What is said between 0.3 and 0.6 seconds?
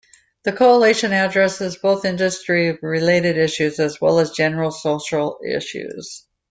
The